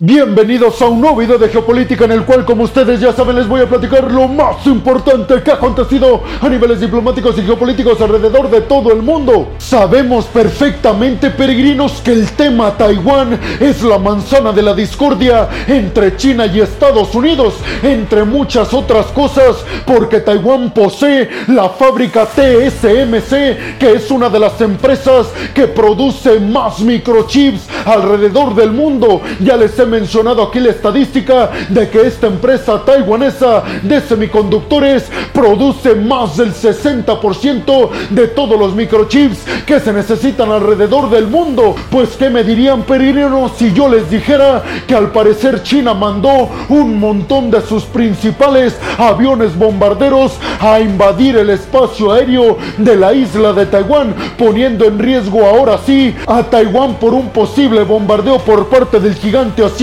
Bienvenidos 0.00 0.80
a 0.80 0.86
un 0.86 1.00
nuevo 1.00 1.16
video 1.16 1.38
de 1.38 1.48
geopolítica 1.48 2.04
en 2.04 2.12
el 2.12 2.24
cual, 2.24 2.44
como 2.44 2.62
ustedes 2.62 3.00
ya 3.00 3.12
saben, 3.12 3.34
les 3.34 3.48
voy 3.48 3.62
a 3.62 3.68
platicar 3.68 4.12
lo 4.12 4.28
más 4.28 4.64
importante 4.64 5.42
que 5.42 5.50
ha 5.50 5.54
acontecido 5.54 6.22
a 6.40 6.48
niveles 6.48 6.80
diplomáticos 6.80 7.36
y 7.36 7.42
geopolíticos 7.42 8.00
alrededor 8.00 8.48
de 8.48 8.60
todo 8.60 8.92
el 8.92 9.02
mundo. 9.02 9.48
Sabemos 9.58 10.26
perfectamente, 10.26 11.30
peregrinos, 11.30 12.00
que 12.00 12.12
el 12.12 12.30
tema 12.30 12.76
Taiwán 12.76 13.40
es 13.58 13.82
la 13.82 13.98
manzana 13.98 14.52
de 14.52 14.62
la 14.62 14.72
discordia 14.72 15.48
entre 15.66 16.16
China 16.16 16.46
y 16.46 16.60
Estados 16.60 17.12
Unidos, 17.16 17.54
entre 17.82 18.22
muchas 18.22 18.72
otras 18.72 19.06
cosas, 19.06 19.64
porque 19.84 20.20
Taiwán 20.20 20.70
posee 20.70 21.28
la 21.48 21.70
fábrica 21.70 22.24
TSMC, 22.24 23.78
que 23.80 23.94
es 23.96 24.12
una 24.12 24.28
de 24.28 24.38
las 24.38 24.60
empresas 24.60 25.26
que 25.52 25.66
produce 25.66 26.38
más 26.38 26.78
microchips 26.78 27.66
alrededor 27.84 28.54
del 28.54 28.70
mundo. 28.70 29.22
Ya 29.40 29.56
les 29.56 29.76
he 29.76 29.87
mencionado 29.88 30.42
aquí 30.42 30.60
la 30.60 30.70
estadística 30.70 31.50
de 31.68 31.88
que 31.88 32.06
esta 32.06 32.26
empresa 32.26 32.82
taiwanesa 32.84 33.62
de 33.82 34.00
semiconductores 34.00 35.04
produce 35.32 35.94
más 35.94 36.36
del 36.36 36.52
60% 36.52 37.90
de 38.10 38.28
todos 38.28 38.58
los 38.58 38.74
microchips 38.74 39.38
que 39.66 39.80
se 39.80 39.92
necesitan 39.92 40.50
alrededor 40.50 41.10
del 41.10 41.26
mundo. 41.26 41.74
Pues 41.90 42.10
qué 42.10 42.30
me 42.30 42.44
dirían 42.44 42.82
peregrinos 42.82 43.52
si 43.56 43.72
yo 43.72 43.88
les 43.88 44.08
dijera 44.10 44.62
que 44.86 44.94
al 44.94 45.10
parecer 45.10 45.62
China 45.62 45.94
mandó 45.94 46.48
un 46.68 46.98
montón 46.98 47.50
de 47.50 47.60
sus 47.62 47.84
principales 47.84 48.76
aviones 48.98 49.56
bombarderos 49.56 50.32
a 50.60 50.80
invadir 50.80 51.36
el 51.36 51.50
espacio 51.50 52.12
aéreo 52.12 52.58
de 52.76 52.96
la 52.96 53.12
isla 53.12 53.52
de 53.52 53.66
Taiwán, 53.66 54.14
poniendo 54.36 54.84
en 54.84 54.98
riesgo 54.98 55.46
ahora 55.46 55.78
sí 55.84 56.14
a 56.26 56.42
Taiwán 56.42 56.94
por 56.94 57.14
un 57.14 57.28
posible 57.28 57.84
bombardeo 57.84 58.38
por 58.38 58.68
parte 58.68 59.00
del 59.00 59.14
gigante 59.14 59.64
asiático. 59.64 59.77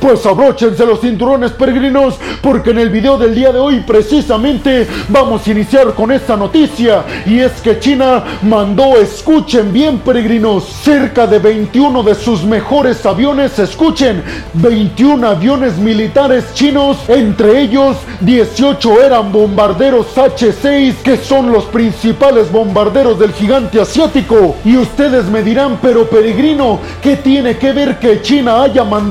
Pues 0.00 0.24
abróchense 0.26 0.86
los 0.86 1.00
cinturones 1.00 1.50
peregrinos, 1.50 2.14
porque 2.40 2.70
en 2.70 2.78
el 2.78 2.88
video 2.88 3.18
del 3.18 3.34
día 3.34 3.50
de 3.50 3.58
hoy 3.58 3.80
precisamente 3.80 4.86
vamos 5.08 5.44
a 5.44 5.50
iniciar 5.50 5.92
con 5.94 6.12
esta 6.12 6.36
noticia. 6.36 7.04
Y 7.26 7.40
es 7.40 7.50
que 7.60 7.80
China 7.80 8.22
mandó, 8.42 8.96
escuchen 8.96 9.72
bien 9.72 9.98
peregrinos, 9.98 10.64
cerca 10.84 11.26
de 11.26 11.40
21 11.40 12.04
de 12.04 12.14
sus 12.14 12.44
mejores 12.44 13.04
aviones, 13.04 13.58
escuchen, 13.58 14.22
21 14.54 15.26
aviones 15.26 15.78
militares 15.78 16.54
chinos, 16.54 16.98
entre 17.08 17.60
ellos 17.60 17.96
18 18.20 19.02
eran 19.02 19.32
bombarderos 19.32 20.16
H6, 20.16 20.94
que 21.02 21.16
son 21.16 21.50
los 21.50 21.64
principales 21.64 22.52
bombarderos 22.52 23.18
del 23.18 23.32
gigante 23.32 23.80
asiático. 23.80 24.54
Y 24.64 24.76
ustedes 24.76 25.24
me 25.24 25.42
dirán, 25.42 25.80
pero 25.82 26.08
peregrino, 26.08 26.78
¿qué 27.02 27.16
tiene 27.16 27.56
que 27.56 27.72
ver 27.72 27.98
que 27.98 28.22
China 28.22 28.62
haya 28.62 28.84
mandado 28.84 29.07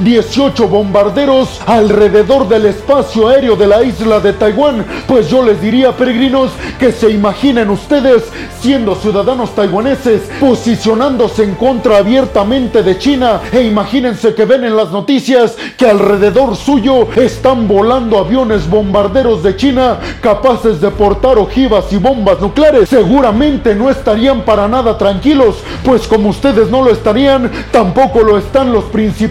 18 0.00 0.68
bombarderos 0.68 1.60
alrededor 1.66 2.46
del 2.46 2.66
espacio 2.66 3.28
aéreo 3.28 3.56
de 3.56 3.66
la 3.66 3.82
isla 3.82 4.20
de 4.20 4.34
Taiwán? 4.34 4.84
Pues 5.06 5.28
yo 5.30 5.42
les 5.42 5.60
diría, 5.62 5.96
peregrinos, 5.96 6.50
que 6.78 6.92
se 6.92 7.10
imaginen 7.10 7.70
ustedes 7.70 8.24
siendo 8.60 8.94
ciudadanos 8.94 9.54
taiwaneses 9.54 10.22
posicionándose 10.38 11.44
en 11.44 11.54
contra 11.54 11.96
abiertamente 11.96 12.82
de 12.82 12.98
China 12.98 13.40
e 13.50 13.62
imagínense 13.62 14.34
que 14.34 14.44
ven 14.44 14.64
en 14.64 14.76
las 14.76 14.90
noticias 14.90 15.56
que 15.78 15.86
alrededor 15.86 16.56
suyo 16.56 17.08
están 17.16 17.66
volando 17.66 18.18
aviones 18.18 18.68
bombarderos 18.68 19.42
de 19.42 19.56
China 19.56 19.98
capaces 20.20 20.80
de 20.80 20.90
portar 20.90 21.38
ojivas 21.38 21.90
y 21.92 21.96
bombas 21.96 22.40
nucleares. 22.40 22.90
Seguramente 22.90 23.74
no 23.74 23.88
estarían 23.88 24.42
para 24.42 24.68
nada 24.68 24.98
tranquilos, 24.98 25.56
pues 25.82 26.06
como 26.06 26.28
ustedes 26.28 26.70
no 26.70 26.82
lo 26.82 26.90
estarían, 26.90 27.50
tampoco 27.70 28.20
lo 28.20 28.36
están 28.36 28.72
los 28.72 28.84
principales 28.84 29.29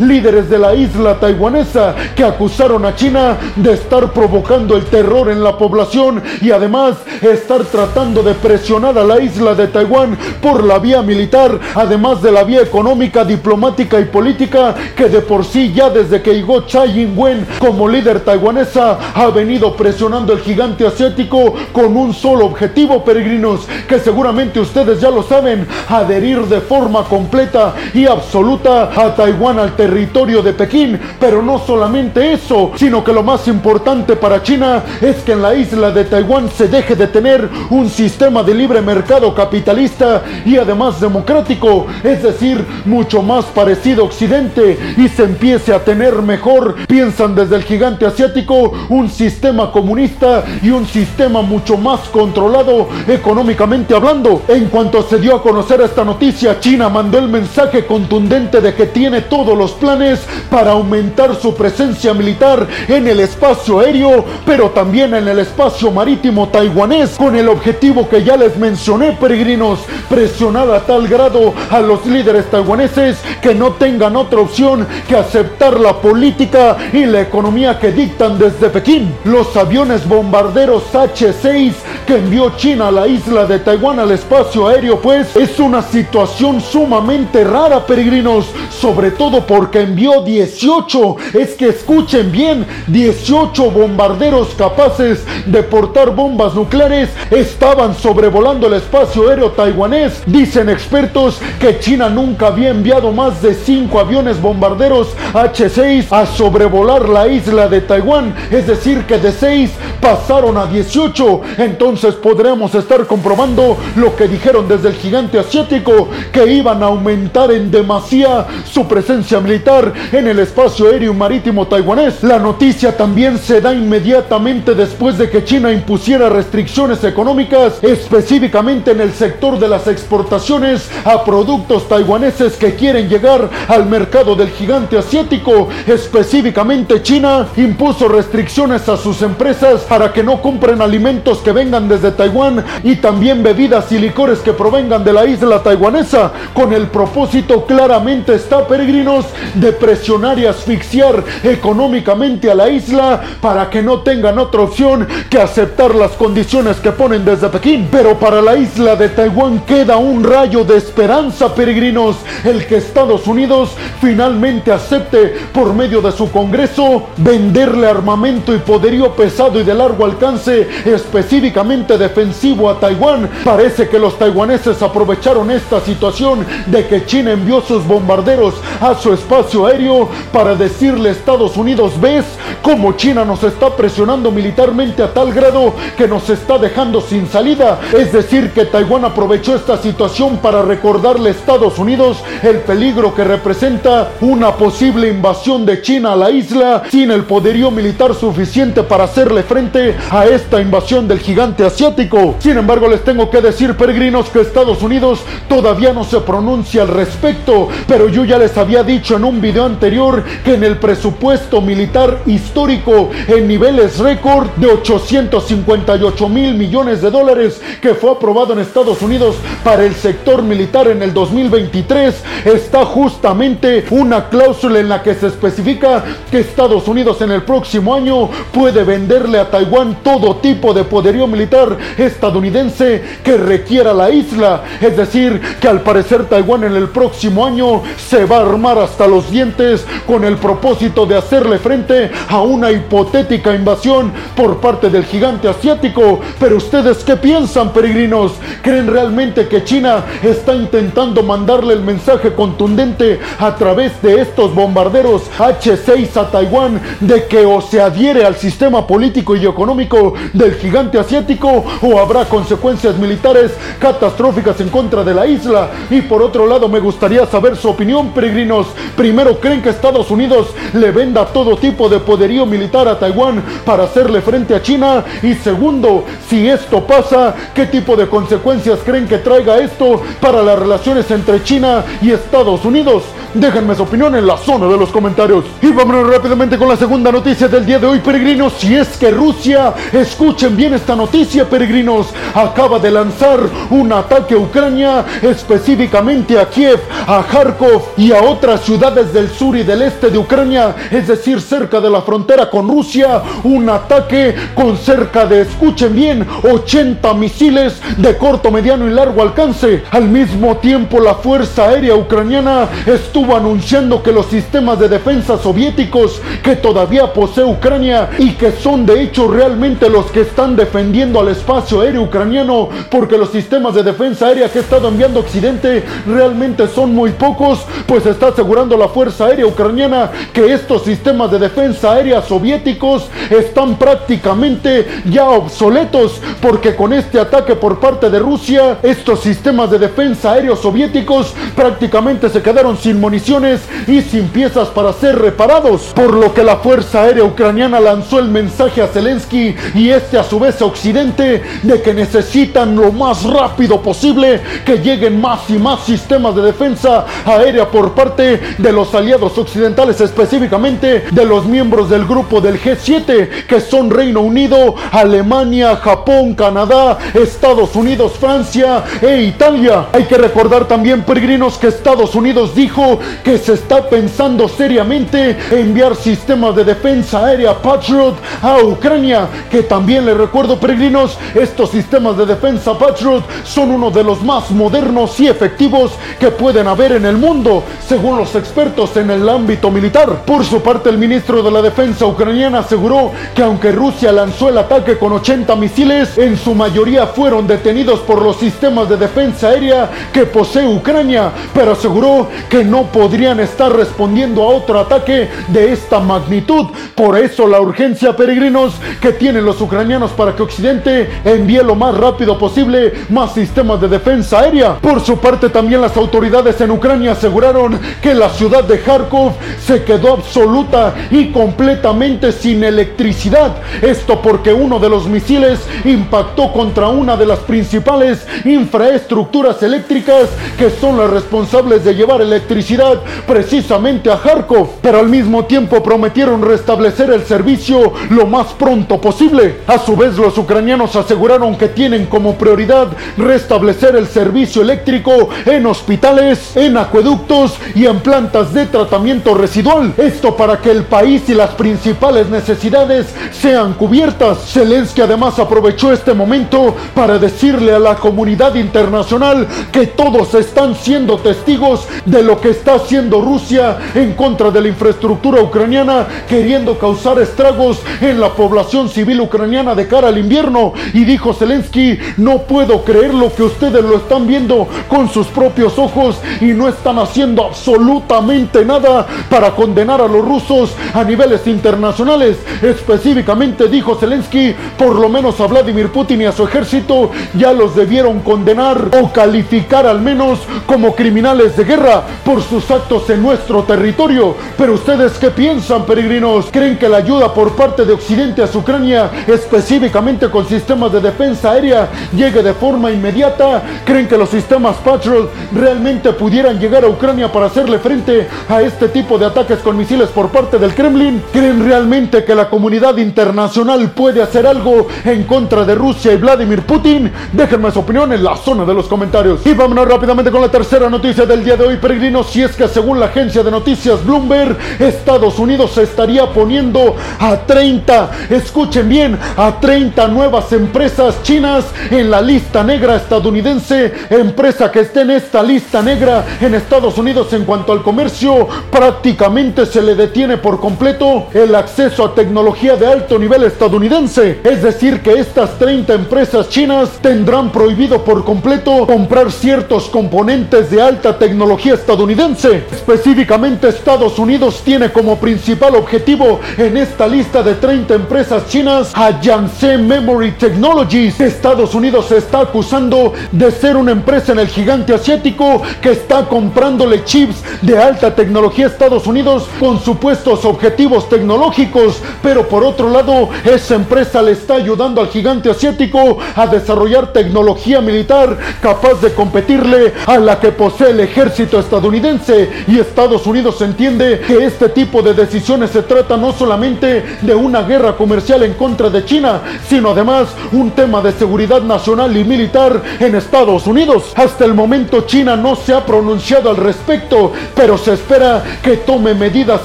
líderes 0.00 0.50
de 0.50 0.58
la 0.58 0.74
isla 0.74 1.20
taiwanesa 1.20 1.94
que 2.16 2.24
acusaron 2.24 2.84
a 2.84 2.94
China 2.94 3.36
de 3.56 3.74
estar 3.74 4.12
provocando 4.12 4.76
el 4.76 4.84
terror 4.86 5.30
en 5.30 5.44
la 5.44 5.56
población 5.56 6.22
y 6.40 6.50
además 6.50 6.96
estar 7.22 7.62
tratando 7.64 8.22
de 8.22 8.34
presionar 8.34 8.98
a 8.98 9.04
la 9.04 9.20
isla 9.20 9.54
de 9.54 9.68
Taiwán 9.68 10.18
por 10.40 10.64
la 10.64 10.78
vía 10.78 11.02
militar, 11.02 11.58
además 11.74 12.22
de 12.22 12.32
la 12.32 12.42
vía 12.44 12.62
económica, 12.62 13.24
diplomática 13.24 14.00
y 14.00 14.06
política 14.06 14.74
que 14.96 15.08
de 15.08 15.20
por 15.20 15.44
sí 15.44 15.72
ya 15.72 15.90
desde 15.90 16.22
que 16.22 16.34
llegó 16.34 16.62
Tsai 16.64 17.00
Ing-wen 17.00 17.46
como 17.58 17.88
líder 17.88 18.20
taiwanesa 18.20 18.98
ha 19.14 19.28
venido 19.28 19.76
presionando 19.76 20.32
el 20.32 20.40
gigante 20.40 20.86
asiático 20.86 21.54
con 21.72 21.96
un 21.96 22.12
solo 22.12 22.46
objetivo, 22.46 23.04
peregrinos, 23.04 23.66
que 23.88 23.98
seguramente 23.98 24.58
ustedes 24.60 25.00
ya 25.00 25.10
lo 25.10 25.22
saben, 25.22 25.66
adherir 25.88 26.40
de 26.46 26.60
forma 26.60 27.04
completa 27.04 27.74
y 27.92 28.06
absoluta 28.06 28.90
a 28.94 29.14
Taiwán 29.14 29.33
al 29.34 29.76
territorio 29.76 30.42
de 30.42 30.52
Pekín. 30.52 30.98
Pero 31.18 31.42
no 31.42 31.58
solamente 31.58 32.32
eso, 32.32 32.72
sino 32.76 33.02
que 33.02 33.12
lo 33.12 33.22
más 33.22 33.46
importante 33.48 34.16
para 34.16 34.42
China 34.42 34.82
es 35.00 35.16
que 35.16 35.32
en 35.32 35.42
la 35.42 35.54
isla 35.54 35.90
de 35.90 36.04
Taiwán 36.04 36.48
se 36.48 36.68
deje 36.68 36.94
de 36.94 37.08
tener 37.08 37.48
un 37.70 37.90
sistema 37.90 38.42
de 38.42 38.54
libre 38.54 38.80
mercado 38.80 39.34
capitalista 39.34 40.22
y 40.46 40.56
además 40.56 41.00
democrático, 41.00 41.86
es 42.02 42.22
decir, 42.22 42.64
mucho 42.84 43.22
más 43.22 43.44
parecido 43.46 44.02
a 44.02 44.06
Occidente 44.06 44.78
y 44.96 45.08
se 45.08 45.24
empiece 45.24 45.74
a 45.74 45.84
tener 45.84 46.22
mejor, 46.22 46.76
piensan 46.86 47.34
desde 47.34 47.56
el 47.56 47.64
gigante 47.64 48.06
asiático, 48.06 48.72
un 48.88 49.10
sistema 49.10 49.72
comunista 49.72 50.44
y 50.62 50.70
un 50.70 50.86
sistema 50.86 51.42
mucho 51.42 51.76
más 51.76 52.00
controlado 52.08 52.88
económicamente 53.08 53.94
hablando. 53.94 54.42
En 54.48 54.66
cuanto 54.66 55.02
se 55.02 55.18
dio 55.18 55.34
a 55.36 55.42
conocer 55.42 55.80
esta 55.80 56.04
noticia, 56.04 56.60
China 56.60 56.88
mandó 56.88 57.18
el 57.18 57.28
mensaje 57.28 57.84
contundente 57.84 58.60
de 58.60 58.74
que 58.74 58.86
tiene 58.86 59.13
todos 59.22 59.56
los 59.56 59.72
planes 59.72 60.20
para 60.50 60.72
aumentar 60.72 61.34
su 61.36 61.54
presencia 61.54 62.14
militar 62.14 62.66
en 62.88 63.08
el 63.08 63.20
espacio 63.20 63.80
aéreo, 63.80 64.24
pero 64.46 64.70
también 64.70 65.14
en 65.14 65.28
el 65.28 65.38
espacio 65.38 65.90
marítimo 65.90 66.48
taiwanés, 66.48 67.16
con 67.16 67.36
el 67.36 67.48
objetivo 67.48 68.08
que 68.08 68.22
ya 68.22 68.36
les 68.36 68.56
mencioné, 68.56 69.12
peregrinos, 69.12 69.80
presionar 70.08 70.70
a 70.70 70.80
tal 70.80 71.08
grado 71.08 71.54
a 71.70 71.80
los 71.80 72.04
líderes 72.06 72.50
taiwaneses 72.50 73.18
que 73.42 73.54
no 73.54 73.72
tengan 73.72 74.16
otra 74.16 74.40
opción 74.40 74.86
que 75.08 75.16
aceptar 75.16 75.78
la 75.78 75.94
política 76.00 76.76
y 76.92 77.04
la 77.06 77.20
economía 77.20 77.78
que 77.78 77.92
dictan 77.92 78.38
desde 78.38 78.70
Pekín. 78.70 79.14
Los 79.24 79.56
aviones 79.56 80.06
bombarderos 80.06 80.94
H-6 80.94 81.72
que 82.04 82.16
envió 82.16 82.50
China 82.56 82.88
a 82.88 82.90
la 82.90 83.06
isla 83.06 83.46
de 83.46 83.58
Taiwán 83.58 83.98
al 83.98 84.10
espacio 84.10 84.68
aéreo, 84.68 85.00
pues 85.00 85.34
es 85.36 85.58
una 85.58 85.80
situación 85.80 86.60
sumamente 86.60 87.44
rara, 87.44 87.86
peregrinos, 87.86 88.46
sobre 88.70 89.10
todo 89.10 89.46
porque 89.46 89.80
envió 89.80 90.22
18, 90.22 91.16
es 91.34 91.54
que 91.54 91.68
escuchen 91.68 92.30
bien, 92.30 92.66
18 92.88 93.70
bombarderos 93.70 94.48
capaces 94.56 95.24
de 95.46 95.62
portar 95.62 96.14
bombas 96.14 96.54
nucleares 96.54 97.10
estaban 97.30 97.94
sobrevolando 97.94 98.66
el 98.66 98.74
espacio 98.74 99.28
aéreo 99.28 99.52
taiwanés. 99.52 100.22
Dicen 100.26 100.68
expertos 100.68 101.40
que 101.58 101.78
China 101.78 102.08
nunca 102.08 102.48
había 102.48 102.70
enviado 102.70 103.12
más 103.12 103.40
de 103.40 103.54
5 103.54 103.98
aviones 103.98 104.40
bombarderos 104.40 105.08
H-6 105.32 106.06
a 106.10 106.26
sobrevolar 106.26 107.08
la 107.08 107.28
isla 107.28 107.68
de 107.68 107.80
Taiwán, 107.80 108.34
es 108.50 108.66
decir 108.66 109.04
que 109.04 109.18
de 109.18 109.32
6 109.32 109.70
pasaron 110.00 110.58
a 110.58 110.66
18. 110.66 111.40
Entonces 111.58 111.93
podremos 112.20 112.74
estar 112.74 113.06
comprobando 113.06 113.76
lo 113.96 114.16
que 114.16 114.28
dijeron 114.28 114.68
desde 114.68 114.88
el 114.88 114.94
gigante 114.94 115.38
asiático, 115.38 116.08
que 116.32 116.46
iban 116.52 116.82
a 116.82 116.86
aumentar 116.86 117.50
en 117.52 117.70
demasía 117.70 118.46
su 118.64 118.86
presencia 118.86 119.40
militar 119.40 119.92
en 120.12 120.28
el 120.28 120.38
espacio 120.38 120.88
aéreo 120.88 121.12
y 121.12 121.16
marítimo 121.16 121.66
taiwanés. 121.66 122.22
La 122.22 122.38
noticia 122.38 122.96
también 122.96 123.38
se 123.38 123.60
da 123.60 123.72
inmediatamente 123.72 124.74
después 124.74 125.18
de 125.18 125.30
que 125.30 125.44
China 125.44 125.72
impusiera 125.72 126.28
restricciones 126.28 127.02
económicas, 127.04 127.74
específicamente 127.82 128.90
en 128.90 129.00
el 129.00 129.12
sector 129.12 129.58
de 129.58 129.68
las 129.68 129.86
exportaciones 129.86 130.90
a 131.04 131.24
productos 131.24 131.88
taiwaneses 131.88 132.54
que 132.56 132.74
quieren 132.74 133.08
llegar 133.08 133.48
al 133.68 133.86
mercado 133.86 134.34
del 134.34 134.50
gigante 134.50 134.98
asiático. 134.98 135.68
Específicamente 135.86 137.02
China 137.02 137.46
impuso 137.56 138.08
restricciones 138.08 138.88
a 138.88 138.96
sus 138.96 139.22
empresas 139.22 139.82
para 139.82 140.12
que 140.12 140.22
no 140.22 140.40
compren 140.40 140.80
alimentos 140.80 141.38
que 141.38 141.52
vengan 141.52 141.83
desde 141.88 142.10
Taiwán 142.10 142.64
y 142.82 142.96
también 142.96 143.42
bebidas 143.42 143.90
y 143.92 143.98
licores 143.98 144.40
que 144.40 144.52
provengan 144.52 145.04
de 145.04 145.12
la 145.12 145.26
isla 145.26 145.62
taiwanesa, 145.62 146.32
con 146.52 146.72
el 146.72 146.86
propósito 146.88 147.66
claramente 147.66 148.34
está, 148.34 148.66
peregrinos, 148.66 149.26
de 149.54 149.72
presionar 149.72 150.38
y 150.38 150.46
asfixiar 150.46 151.22
económicamente 151.42 152.50
a 152.50 152.54
la 152.54 152.68
isla 152.68 153.22
para 153.40 153.68
que 153.70 153.82
no 153.82 154.00
tengan 154.00 154.38
otra 154.38 154.62
opción 154.62 155.06
que 155.28 155.40
aceptar 155.40 155.94
las 155.94 156.12
condiciones 156.12 156.76
que 156.78 156.92
ponen 156.92 157.24
desde 157.24 157.48
Pekín. 157.48 157.88
Pero 157.90 158.18
para 158.18 158.40
la 158.40 158.56
isla 158.56 158.96
de 158.96 159.08
Taiwán 159.08 159.60
queda 159.60 159.96
un 159.96 160.24
rayo 160.24 160.64
de 160.64 160.76
esperanza, 160.76 161.54
peregrinos, 161.54 162.16
el 162.44 162.66
que 162.66 162.76
Estados 162.76 163.26
Unidos 163.26 163.70
finalmente 164.00 164.72
acepte 164.72 165.34
por 165.52 165.74
medio 165.74 166.00
de 166.00 166.12
su 166.12 166.30
Congreso 166.30 167.08
venderle 167.16 167.86
armamento 167.86 168.54
y 168.54 168.58
poderío 168.58 169.14
pesado 169.14 169.60
y 169.60 169.64
de 169.64 169.74
largo 169.74 170.04
alcance 170.04 170.68
específicamente 170.84 171.73
defensivo 171.82 172.70
a 172.70 172.78
Taiwán. 172.78 173.28
Parece 173.42 173.88
que 173.88 173.98
los 173.98 174.16
taiwaneses 174.16 174.80
aprovecharon 174.80 175.50
esta 175.50 175.80
situación 175.80 176.46
de 176.66 176.86
que 176.86 177.04
China 177.04 177.32
envió 177.32 177.60
sus 177.60 177.84
bombarderos 177.84 178.54
a 178.80 178.94
su 178.94 179.12
espacio 179.12 179.66
aéreo 179.66 180.08
para 180.32 180.54
decirle 180.54 181.08
a 181.08 181.12
Estados 181.12 181.56
Unidos, 181.56 182.00
ves 182.00 182.24
cómo 182.62 182.92
China 182.92 183.24
nos 183.24 183.42
está 183.42 183.74
presionando 183.76 184.30
militarmente 184.30 185.02
a 185.02 185.12
tal 185.12 185.32
grado 185.32 185.74
que 185.96 186.06
nos 186.06 186.30
está 186.30 186.58
dejando 186.58 187.00
sin 187.00 187.26
salida. 187.26 187.80
Es 187.92 188.12
decir, 188.12 188.52
que 188.52 188.66
Taiwán 188.66 189.04
aprovechó 189.04 189.56
esta 189.56 189.76
situación 189.76 190.38
para 190.38 190.62
recordarle 190.62 191.30
a 191.30 191.32
Estados 191.32 191.78
Unidos 191.78 192.18
el 192.42 192.58
peligro 192.58 193.14
que 193.14 193.24
representa 193.24 194.12
una 194.20 194.54
posible 194.54 195.08
invasión 195.08 195.66
de 195.66 195.82
China 195.82 196.12
a 196.12 196.16
la 196.16 196.30
isla 196.30 196.84
sin 196.90 197.10
el 197.10 197.24
poderío 197.24 197.70
militar 197.72 198.14
suficiente 198.14 198.84
para 198.84 199.04
hacerle 199.04 199.42
frente 199.42 199.96
a 200.10 200.26
esta 200.26 200.60
invasión 200.60 201.08
del 201.08 201.18
gigante 201.18 201.63
asiático. 201.64 202.36
Sin 202.38 202.56
embargo, 202.58 202.88
les 202.88 203.02
tengo 203.04 203.30
que 203.30 203.40
decir, 203.40 203.76
peregrinos, 203.76 204.28
que 204.28 204.40
Estados 204.40 204.82
Unidos 204.82 205.20
todavía 205.48 205.92
no 205.92 206.04
se 206.04 206.20
pronuncia 206.20 206.82
al 206.82 206.88
respecto, 206.88 207.68
pero 207.86 208.08
yo 208.08 208.24
ya 208.24 208.38
les 208.38 208.56
había 208.56 208.82
dicho 208.82 209.16
en 209.16 209.24
un 209.24 209.40
video 209.40 209.64
anterior 209.64 210.22
que 210.44 210.54
en 210.54 210.64
el 210.64 210.78
presupuesto 210.78 211.60
militar 211.60 212.20
histórico 212.26 213.10
en 213.28 213.48
niveles 213.48 213.98
récord 213.98 214.48
de 214.56 214.66
858 214.66 216.28
mil 216.28 216.54
millones 216.54 217.02
de 217.02 217.10
dólares 217.10 217.60
que 217.80 217.94
fue 217.94 218.12
aprobado 218.12 218.52
en 218.52 218.58
Estados 218.60 219.02
Unidos 219.02 219.36
para 219.62 219.84
el 219.84 219.94
sector 219.94 220.42
militar 220.42 220.88
en 220.88 221.02
el 221.02 221.12
2023 221.12 222.22
está 222.44 222.84
justamente 222.84 223.84
una 223.90 224.28
cláusula 224.28 224.80
en 224.80 224.88
la 224.88 225.02
que 225.02 225.14
se 225.14 225.28
especifica 225.28 226.04
que 226.30 226.40
Estados 226.40 226.86
Unidos 226.88 227.20
en 227.20 227.30
el 227.30 227.42
próximo 227.42 227.94
año 227.94 228.28
puede 228.52 228.84
venderle 228.84 229.38
a 229.38 229.50
Taiwán 229.50 229.98
todo 230.02 230.36
tipo 230.36 230.72
de 230.74 230.84
poderío 230.84 231.26
militar 231.26 231.53
estadounidense 231.96 233.02
que 233.22 233.36
requiera 233.36 233.92
la 233.92 234.10
isla. 234.10 234.64
Es 234.80 234.96
decir, 234.96 235.40
que 235.60 235.68
al 235.68 235.80
parecer 235.82 236.26
Taiwán 236.26 236.64
en 236.64 236.76
el 236.76 236.88
próximo 236.88 237.46
año 237.46 237.82
se 237.96 238.24
va 238.24 238.38
a 238.38 238.40
armar 238.40 238.78
hasta 238.78 239.06
los 239.06 239.30
dientes 239.30 239.86
con 240.06 240.24
el 240.24 240.36
propósito 240.36 241.06
de 241.06 241.16
hacerle 241.16 241.58
frente 241.58 242.10
a 242.28 242.42
una 242.42 242.70
hipotética 242.70 243.54
invasión 243.54 244.12
por 244.36 244.60
parte 244.60 244.90
del 244.90 245.04
gigante 245.04 245.48
asiático. 245.48 246.20
Pero 246.38 246.56
ustedes 246.56 247.04
qué 247.04 247.16
piensan, 247.16 247.72
peregrinos? 247.72 248.32
¿Creen 248.62 248.86
realmente 248.86 249.48
que 249.48 249.64
China 249.64 250.04
está 250.22 250.54
intentando 250.54 251.22
mandarle 251.22 251.74
el 251.74 251.82
mensaje 251.82 252.32
contundente 252.32 253.20
a 253.38 253.54
través 253.56 254.00
de 254.02 254.20
estos 254.20 254.54
bombarderos 254.54 255.22
H-6 255.38 256.16
a 256.16 256.30
Taiwán 256.30 256.80
de 257.00 257.26
que 257.26 257.44
o 257.44 257.60
se 257.60 257.80
adhiere 257.80 258.24
al 258.24 258.36
sistema 258.36 258.86
político 258.86 259.36
y 259.36 259.46
económico 259.46 260.14
del 260.32 260.54
gigante 260.54 260.98
asiático 260.98 261.43
o 261.48 261.98
habrá 261.98 262.24
consecuencias 262.24 262.96
militares 262.98 263.52
catastróficas 263.78 264.60
en 264.60 264.68
contra 264.68 265.04
de 265.04 265.14
la 265.14 265.26
isla? 265.26 265.70
Y 265.90 266.02
por 266.02 266.22
otro 266.22 266.46
lado, 266.46 266.68
me 266.68 266.80
gustaría 266.80 267.26
saber 267.26 267.56
su 267.56 267.68
opinión, 267.68 268.10
peregrinos. 268.10 268.66
Primero, 268.96 269.38
¿creen 269.38 269.62
que 269.62 269.70
Estados 269.70 270.10
Unidos 270.10 270.48
le 270.72 270.90
venda 270.90 271.26
todo 271.26 271.56
tipo 271.56 271.88
de 271.88 272.00
poderío 272.00 272.46
militar 272.46 272.88
a 272.88 272.98
Taiwán 272.98 273.42
para 273.64 273.84
hacerle 273.84 274.20
frente 274.20 274.54
a 274.54 274.62
China? 274.62 275.04
Y 275.22 275.34
segundo, 275.34 276.04
si 276.28 276.48
esto 276.48 276.86
pasa, 276.86 277.34
¿qué 277.54 277.66
tipo 277.66 277.96
de 277.96 278.08
consecuencias 278.08 278.80
creen 278.84 279.06
que 279.06 279.18
traiga 279.18 279.58
esto 279.58 280.02
para 280.20 280.42
las 280.42 280.58
relaciones 280.58 281.10
entre 281.10 281.42
China 281.42 281.84
y 282.00 282.10
Estados 282.10 282.64
Unidos? 282.64 283.02
Déjenme 283.34 283.74
su 283.74 283.82
opinión 283.82 284.14
en 284.14 284.26
la 284.26 284.36
zona 284.36 284.68
de 284.68 284.76
los 284.76 284.90
comentarios. 284.90 285.44
Y 285.60 285.72
vámonos 285.72 286.08
rápidamente 286.08 286.56
con 286.56 286.68
la 286.68 286.76
segunda 286.76 287.10
noticia 287.10 287.48
del 287.48 287.66
día 287.66 287.80
de 287.80 287.86
hoy, 287.86 287.98
peregrinos. 287.98 288.52
Si 288.58 288.74
es 288.76 288.96
que 288.96 289.10
Rusia, 289.10 289.74
escuchen 289.92 290.56
bien 290.56 290.74
esta 290.74 290.94
noticia, 290.94 291.33
peregrinos, 291.42 292.06
acaba 292.32 292.78
de 292.78 292.92
lanzar 292.92 293.40
un 293.70 293.92
ataque 293.92 294.34
a 294.34 294.38
Ucrania, 294.38 295.04
específicamente 295.20 296.38
a 296.38 296.48
Kiev, 296.48 296.78
a 297.08 297.24
Kharkov 297.24 297.82
y 297.96 298.12
a 298.12 298.22
otras 298.22 298.60
ciudades 298.60 299.12
del 299.12 299.28
sur 299.28 299.56
y 299.56 299.64
del 299.64 299.82
este 299.82 300.10
de 300.10 300.18
Ucrania, 300.18 300.76
es 300.92 301.08
decir, 301.08 301.40
cerca 301.40 301.80
de 301.80 301.90
la 301.90 302.02
frontera 302.02 302.48
con 302.48 302.68
Rusia. 302.68 303.22
Un 303.42 303.68
ataque 303.68 304.34
con 304.54 304.76
cerca 304.76 305.26
de, 305.26 305.40
escuchen 305.40 305.94
bien, 305.94 306.26
80 306.44 307.12
misiles 307.14 307.80
de 307.96 308.16
corto, 308.16 308.52
mediano 308.52 308.86
y 308.86 308.90
largo 308.90 309.22
alcance. 309.22 309.82
Al 309.90 310.08
mismo 310.08 310.58
tiempo, 310.58 311.00
la 311.00 311.16
Fuerza 311.16 311.68
Aérea 311.68 311.96
Ucraniana 311.96 312.68
estuvo 312.86 313.36
anunciando 313.36 314.02
que 314.02 314.12
los 314.12 314.26
sistemas 314.26 314.78
de 314.78 314.88
defensa 314.88 315.38
soviéticos 315.38 316.20
que 316.42 316.54
todavía 316.56 317.12
posee 317.12 317.44
Ucrania 317.44 318.10
y 318.18 318.30
que 318.32 318.52
son 318.52 318.86
de 318.86 319.02
hecho 319.02 319.28
realmente 319.28 319.88
los 319.88 320.06
que 320.06 320.20
están 320.20 320.54
defendiendo 320.54 321.23
al 321.24 321.30
espacio 321.30 321.80
aéreo 321.80 322.02
ucraniano, 322.02 322.68
porque 322.90 323.16
los 323.16 323.30
sistemas 323.30 323.74
de 323.74 323.82
defensa 323.82 324.26
aérea 324.26 324.50
que 324.50 324.58
ha 324.58 324.62
estado 324.62 324.88
enviando 324.88 325.20
Occidente 325.20 325.82
realmente 326.06 326.68
son 326.68 326.94
muy 326.94 327.12
pocos, 327.12 327.64
pues 327.86 328.04
está 328.04 328.28
asegurando 328.28 328.76
la 328.76 328.88
Fuerza 328.88 329.26
Aérea 329.26 329.46
Ucraniana 329.46 330.10
que 330.32 330.52
estos 330.52 330.82
sistemas 330.82 331.30
de 331.30 331.38
defensa 331.38 331.92
aérea 331.92 332.20
soviéticos 332.20 333.08
están 333.30 333.76
prácticamente 333.76 334.86
ya 335.06 335.30
obsoletos, 335.30 336.20
porque 336.40 336.76
con 336.76 336.92
este 336.92 337.18
ataque 337.18 337.56
por 337.56 337.80
parte 337.80 338.10
de 338.10 338.18
Rusia, 338.18 338.78
estos 338.82 339.20
sistemas 339.20 339.70
de 339.70 339.78
defensa 339.78 340.32
aéreos 340.32 340.60
soviéticos 340.60 341.34
prácticamente 341.56 342.28
se 342.28 342.42
quedaron 342.42 342.76
sin 342.76 343.00
munición 343.00 343.44
y 343.86 344.02
sin 344.02 344.28
piezas 344.28 344.68
para 344.68 344.92
ser 344.92 345.18
reparados, 345.18 345.92
por 345.94 346.14
lo 346.14 346.34
que 346.34 346.44
la 346.44 346.56
Fuerza 346.56 347.02
Aérea 347.02 347.24
Ucraniana 347.24 347.80
lanzó 347.80 348.18
el 348.18 348.28
mensaje 348.28 348.82
a 348.82 348.86
Zelensky 348.86 349.54
y 349.74 349.88
este 349.88 350.18
a 350.18 350.24
su 350.24 350.38
vez 350.38 350.60
a 350.60 350.66
Occidente 350.66 351.03
de 351.04 351.82
que 351.82 351.92
necesitan 351.92 352.74
lo 352.74 352.90
más 352.90 353.24
rápido 353.24 353.82
posible 353.82 354.40
que 354.64 354.78
lleguen 354.78 355.20
más 355.20 355.50
y 355.50 355.58
más 355.58 355.84
sistemas 355.84 356.34
de 356.34 356.40
defensa 356.40 357.04
aérea 357.26 357.70
por 357.70 357.92
parte 357.92 358.40
de 358.56 358.72
los 358.72 358.94
aliados 358.94 359.36
occidentales, 359.36 360.00
específicamente 360.00 361.04
de 361.10 361.24
los 361.26 361.44
miembros 361.44 361.90
del 361.90 362.06
grupo 362.06 362.40
del 362.40 362.58
G7, 362.58 363.44
que 363.46 363.60
son 363.60 363.90
Reino 363.90 364.22
Unido, 364.22 364.76
Alemania, 364.92 365.76
Japón, 365.76 366.34
Canadá, 366.34 366.98
Estados 367.12 367.76
Unidos, 367.76 368.12
Francia 368.18 368.84
e 369.02 369.24
Italia. 369.24 369.86
Hay 369.92 370.04
que 370.04 370.16
recordar 370.16 370.66
también, 370.66 371.02
peregrinos, 371.02 371.58
que 371.58 371.68
Estados 371.68 372.14
Unidos 372.14 372.54
dijo 372.54 372.98
que 373.22 373.36
se 373.36 373.54
está 373.54 373.90
pensando 373.90 374.48
seriamente 374.48 375.36
enviar 375.50 375.96
sistemas 375.96 376.56
de 376.56 376.64
defensa 376.64 377.26
aérea 377.26 377.54
Patriot 377.54 378.14
a 378.40 378.58
Ucrania, 378.58 379.28
que 379.50 379.62
también 379.62 380.06
les 380.06 380.16
recuerdo 380.16 380.58
peregrinos, 380.58 380.93
estos 381.34 381.70
sistemas 381.70 382.16
de 382.16 382.24
defensa 382.24 382.78
Patriot 382.78 383.24
son 383.42 383.72
uno 383.72 383.90
de 383.90 384.04
los 384.04 384.22
más 384.22 384.50
modernos 384.50 385.18
y 385.18 385.26
efectivos 385.26 385.92
que 386.20 386.30
pueden 386.30 386.68
haber 386.68 386.92
en 386.92 387.04
el 387.04 387.16
mundo, 387.16 387.64
según 387.86 388.16
los 388.16 388.34
expertos 388.36 388.96
en 388.96 389.10
el 389.10 389.28
ámbito 389.28 389.70
militar. 389.70 390.24
Por 390.24 390.44
su 390.44 390.62
parte, 390.62 390.90
el 390.90 390.98
ministro 390.98 391.42
de 391.42 391.50
la 391.50 391.62
Defensa 391.62 392.06
ucraniana 392.06 392.60
aseguró 392.60 393.10
que 393.34 393.42
aunque 393.42 393.72
Rusia 393.72 394.12
lanzó 394.12 394.48
el 394.48 394.58
ataque 394.58 394.96
con 394.96 395.12
80 395.12 395.56
misiles, 395.56 396.16
en 396.16 396.36
su 396.36 396.54
mayoría 396.54 397.08
fueron 397.08 397.46
detenidos 397.46 398.00
por 398.00 398.22
los 398.22 398.36
sistemas 398.36 398.88
de 398.88 398.96
defensa 398.96 399.48
aérea 399.48 399.90
que 400.12 400.26
posee 400.26 400.66
Ucrania, 400.66 401.32
pero 401.52 401.72
aseguró 401.72 402.28
que 402.48 402.64
no 402.64 402.84
podrían 402.84 403.40
estar 403.40 403.74
respondiendo 403.74 404.42
a 404.42 404.48
otro 404.48 404.78
ataque 404.78 405.28
de 405.48 405.72
esta 405.72 405.98
magnitud. 405.98 406.66
Por 406.94 407.18
eso 407.18 407.48
la 407.48 407.60
urgencia, 407.60 408.16
peregrinos, 408.16 408.74
que 409.00 409.12
tienen 409.12 409.44
los 409.44 409.60
ucranianos 409.60 410.12
para 410.12 410.36
que 410.36 410.42
Occidente 410.42 410.83
envíe 411.24 411.62
lo 411.62 411.74
más 411.74 411.96
rápido 411.96 412.38
posible 412.38 412.92
más 413.08 413.34
sistemas 413.34 413.80
de 413.80 413.88
defensa 413.88 414.40
aérea. 414.40 414.74
Por 414.74 415.00
su 415.00 415.18
parte, 415.18 415.48
también 415.48 415.80
las 415.80 415.96
autoridades 415.96 416.60
en 416.60 416.70
Ucrania 416.70 417.12
aseguraron 417.12 417.78
que 418.02 418.14
la 418.14 418.28
ciudad 418.30 418.64
de 418.64 418.80
Kharkov 418.80 419.32
se 419.64 419.84
quedó 419.84 420.14
absoluta 420.14 420.94
y 421.10 421.30
completamente 421.30 422.32
sin 422.32 422.64
electricidad. 422.64 423.56
Esto 423.82 424.20
porque 424.20 424.52
uno 424.52 424.78
de 424.78 424.88
los 424.88 425.06
misiles 425.06 425.60
impactó 425.84 426.52
contra 426.52 426.88
una 426.88 427.16
de 427.16 427.26
las 427.26 427.40
principales 427.40 428.26
infraestructuras 428.44 429.62
eléctricas 429.62 430.28
que 430.58 430.70
son 430.70 430.98
las 430.98 431.10
responsables 431.10 431.84
de 431.84 431.94
llevar 431.94 432.20
electricidad 432.20 433.00
precisamente 433.26 434.10
a 434.10 434.20
Kharkov, 434.20 434.80
pero 434.80 434.98
al 434.98 435.08
mismo 435.08 435.44
tiempo 435.44 435.82
prometieron 435.82 436.42
restablecer 436.42 437.10
el 437.10 437.24
servicio 437.24 437.92
lo 438.10 438.26
más 438.26 438.52
pronto 438.52 439.00
posible. 439.00 439.60
A 439.66 439.78
su 439.78 439.96
vez, 439.96 440.16
los 440.16 440.38
ucranianos 440.74 440.96
aseguraron 440.96 441.56
que 441.56 441.68
tienen 441.68 442.06
como 442.06 442.34
prioridad 442.34 442.88
restablecer 443.16 443.94
el 443.94 444.08
servicio 444.08 444.60
eléctrico 444.60 445.28
en 445.46 445.66
hospitales, 445.66 446.56
en 446.56 446.76
acueductos 446.76 447.54
y 447.76 447.86
en 447.86 448.00
plantas 448.00 448.52
de 448.52 448.66
tratamiento 448.66 449.34
residual. 449.34 449.94
Esto 449.96 450.36
para 450.36 450.58
que 450.58 450.72
el 450.72 450.82
país 450.82 451.28
y 451.28 451.34
las 451.34 451.50
principales 451.50 452.28
necesidades 452.28 453.06
sean 453.30 453.74
cubiertas. 453.74 454.52
Zelensky 454.52 455.02
además 455.02 455.38
aprovechó 455.38 455.92
este 455.92 456.12
momento 456.12 456.74
para 456.92 457.18
decirle 457.18 457.72
a 457.72 457.78
la 457.78 457.94
comunidad 457.94 458.56
internacional 458.56 459.46
que 459.70 459.86
todos 459.86 460.34
están 460.34 460.74
siendo 460.74 461.18
testigos 461.18 461.86
de 462.04 462.22
lo 462.24 462.40
que 462.40 462.50
está 462.50 462.74
haciendo 462.74 463.20
Rusia 463.20 463.78
en 463.94 464.14
contra 464.14 464.50
de 464.50 464.60
la 464.60 464.68
infraestructura 464.68 465.40
ucraniana, 465.40 466.06
queriendo 466.28 466.76
causar 466.78 467.20
estragos 467.20 467.80
en 468.00 468.18
la 468.18 468.30
población 468.30 468.88
civil 468.88 469.20
ucraniana 469.20 469.76
de 469.76 469.86
cara 469.86 470.08
al 470.08 470.18
invierno. 470.18 470.63
Y 470.92 471.04
dijo 471.04 471.34
Zelensky, 471.34 471.98
no 472.16 472.42
puedo 472.42 472.82
creer 472.84 473.12
lo 473.12 473.34
que 473.34 473.42
ustedes 473.42 473.84
lo 473.84 473.96
están 473.96 474.26
viendo 474.26 474.68
con 474.88 475.08
sus 475.08 475.26
propios 475.26 475.78
ojos 475.78 476.16
y 476.40 476.46
no 476.46 476.68
están 476.68 476.98
haciendo 476.98 477.44
absolutamente 477.44 478.64
nada 478.64 479.06
para 479.28 479.50
condenar 479.50 480.00
a 480.00 480.08
los 480.08 480.24
rusos 480.24 480.74
a 480.92 481.04
niveles 481.04 481.46
internacionales. 481.46 482.38
Específicamente 482.62 483.68
dijo 483.68 483.96
Zelensky, 483.96 484.54
por 484.78 484.94
lo 484.96 485.08
menos 485.08 485.40
a 485.40 485.46
Vladimir 485.46 485.90
Putin 485.90 486.22
y 486.22 486.26
a 486.26 486.32
su 486.32 486.44
ejército 486.44 487.10
ya 487.34 487.52
los 487.52 487.74
debieron 487.74 488.20
condenar 488.20 488.90
o 489.00 489.12
calificar 489.12 489.86
al 489.86 490.00
menos 490.00 490.40
como 490.66 490.94
criminales 490.94 491.56
de 491.56 491.64
guerra 491.64 492.02
por 492.24 492.42
sus 492.42 492.70
actos 492.70 493.08
en 493.10 493.22
nuestro 493.22 493.62
territorio. 493.64 494.34
Pero 494.56 494.74
ustedes 494.74 495.12
qué 495.18 495.30
piensan, 495.30 495.84
peregrinos? 495.84 496.46
¿Creen 496.50 496.78
que 496.78 496.88
la 496.88 496.98
ayuda 496.98 497.32
por 497.32 497.52
parte 497.56 497.84
de 497.84 497.92
Occidente 497.92 498.42
a 498.42 498.46
Ucrania, 498.54 499.10
específicamente 499.26 500.30
con 500.30 500.46
sistemas 500.54 500.92
de 500.92 501.00
defensa 501.00 501.50
aérea, 501.50 501.88
llegue 502.14 502.40
de 502.40 502.54
forma 502.54 502.90
inmediata? 502.92 503.60
¿Creen 503.84 504.06
que 504.06 504.16
los 504.16 504.28
sistemas 504.28 504.76
Patriot 504.84 505.28
realmente 505.52 506.12
pudieran 506.12 506.60
llegar 506.60 506.84
a 506.84 506.88
Ucrania 506.88 507.32
para 507.32 507.46
hacerle 507.46 507.80
frente 507.80 508.28
a 508.48 508.62
este 508.62 508.88
tipo 508.88 509.18
de 509.18 509.26
ataques 509.26 509.58
con 509.58 509.76
misiles 509.76 510.10
por 510.10 510.28
parte 510.28 510.58
del 510.58 510.72
Kremlin? 510.72 511.24
¿Creen 511.32 511.64
realmente 511.64 512.22
que 512.24 512.36
la 512.36 512.48
comunidad 512.48 512.96
internacional 512.98 513.90
puede 513.90 514.22
hacer 514.22 514.46
algo 514.46 514.86
en 515.04 515.24
contra 515.24 515.64
de 515.64 515.74
Rusia 515.74 516.12
y 516.12 516.18
Vladimir 516.18 516.62
Putin? 516.62 517.10
Déjenme 517.32 517.72
su 517.72 517.80
opinión 517.80 518.12
en 518.12 518.22
la 518.22 518.36
zona 518.36 518.64
de 518.64 518.74
los 518.74 518.86
comentarios. 518.86 519.44
Y 519.44 519.54
vámonos 519.54 519.88
rápidamente 519.88 520.30
con 520.30 520.40
la 520.40 520.50
tercera 520.50 520.88
noticia 520.88 521.26
del 521.26 521.44
día 521.44 521.56
de 521.56 521.66
hoy, 521.66 521.76
peregrinos. 521.78 522.30
Si 522.30 522.42
es 522.42 522.54
que 522.54 522.68
según 522.68 523.00
la 523.00 523.06
agencia 523.06 523.42
de 523.42 523.50
noticias 523.50 524.04
Bloomberg, 524.04 524.56
Estados 524.78 525.36
Unidos 525.40 525.72
se 525.72 525.82
estaría 525.82 526.26
poniendo 526.32 526.94
a 527.18 527.38
30, 527.38 528.10
escuchen 528.30 528.88
bien, 528.88 529.18
a 529.36 529.58
30 529.58 530.08
nuevas 530.08 530.43
empresas 530.52 531.22
chinas 531.22 531.64
en 531.90 532.10
la 532.10 532.20
lista 532.20 532.62
negra 532.62 532.96
estadounidense. 532.96 533.92
Empresa 534.10 534.70
que 534.70 534.80
esté 534.80 535.02
en 535.02 535.10
esta 535.10 535.42
lista 535.42 535.82
negra 535.82 536.24
en 536.40 536.54
Estados 536.54 536.98
Unidos 536.98 537.32
en 537.32 537.44
cuanto 537.44 537.72
al 537.72 537.82
comercio, 537.82 538.48
prácticamente 538.70 539.66
se 539.66 539.82
le 539.82 539.94
detiene 539.94 540.38
por 540.38 540.60
completo 540.60 541.28
el 541.32 541.54
acceso 541.54 542.04
a 542.04 542.14
tecnología 542.14 542.76
de 542.76 542.86
alto 542.86 543.18
nivel 543.18 543.44
estadounidense. 543.44 544.40
Es 544.44 544.62
decir, 544.62 545.00
que 545.00 545.14
estas 545.14 545.58
30 545.58 545.94
empresas 545.94 546.48
chinas 546.48 546.90
tendrán 547.00 547.50
prohibido 547.50 548.04
por 548.04 548.24
completo 548.24 548.86
comprar 548.86 549.30
ciertos 549.30 549.88
componentes 549.88 550.70
de 550.70 550.80
alta 550.80 551.18
tecnología 551.18 551.74
estadounidense. 551.74 552.64
Específicamente 552.70 553.68
Estados 553.68 554.18
Unidos 554.18 554.62
tiene 554.64 554.90
como 554.90 555.16
principal 555.16 555.74
objetivo 555.76 556.40
en 556.56 556.76
esta 556.76 557.06
lista 557.06 557.42
de 557.42 557.54
30 557.54 557.94
empresas 557.94 558.48
chinas 558.48 558.92
a 558.94 559.20
Yangtze 559.20 559.78
Memory 559.78 560.32
Technologies. 560.38 561.20
Estados 561.20 561.74
Unidos 561.74 562.06
se 562.06 562.18
está 562.18 562.40
acusando 562.40 563.12
de 563.32 563.50
ser 563.50 563.76
una 563.76 563.92
empresa 563.92 564.32
en 564.32 564.38
el 564.38 564.48
gigante 564.48 564.94
asiático 564.94 565.62
que 565.80 565.92
está 565.92 566.26
comprándole 566.26 567.04
chips 567.04 567.42
de 567.62 567.78
alta 567.78 568.14
tecnología 568.14 568.66
a 568.66 568.68
Estados 568.68 569.06
Unidos 569.06 569.46
con 569.58 569.80
supuestos 569.80 570.44
objetivos 570.44 571.08
tecnológicos, 571.08 572.00
pero 572.22 572.48
por 572.48 572.64
otro 572.64 572.90
lado 572.90 573.30
esa 573.44 573.74
empresa 573.74 574.22
le 574.22 574.32
está 574.32 574.54
ayudando 574.54 575.00
al 575.00 575.08
gigante 575.08 575.50
asiático 575.50 576.18
a 576.34 576.46
desarrollar 576.46 577.12
tecnología 577.12 577.80
militar 577.80 578.38
capaz 578.60 579.00
de 579.00 579.12
competirle 579.12 579.92
a 580.06 580.18
la 580.18 580.40
que 580.40 580.52
posee 580.52 580.90
el 580.90 581.00
ejército 581.00 581.58
estadounidense 581.58 582.50
y 582.66 582.78
Estados 582.78 583.26
Unidos 583.26 583.60
entiende 583.60 584.20
que 584.26 584.44
este 584.44 584.68
tipo 584.68 585.02
de 585.02 585.14
decisiones 585.14 585.70
se 585.70 585.82
trata 585.82 586.16
no 586.16 586.32
solamente 586.32 587.04
de 587.22 587.34
una 587.34 587.62
guerra 587.62 587.96
comercial 587.96 588.42
en 588.42 588.54
contra 588.54 588.90
de 588.90 589.04
China, 589.04 589.40
sino 589.68 589.90
además 589.90 590.23
un 590.52 590.70
tema 590.70 591.00
de 591.00 591.12
seguridad 591.12 591.62
nacional 591.62 592.16
y 592.16 592.24
militar 592.24 592.82
en 593.00 593.14
Estados 593.14 593.66
Unidos. 593.66 594.12
Hasta 594.16 594.44
el 594.44 594.54
momento 594.54 595.02
China 595.02 595.36
no 595.36 595.56
se 595.56 595.74
ha 595.74 595.84
pronunciado 595.84 596.50
al 596.50 596.56
respecto, 596.56 597.32
pero 597.54 597.78
se 597.78 597.94
espera 597.94 598.42
que 598.62 598.78
tome 598.78 599.14
medidas 599.14 599.62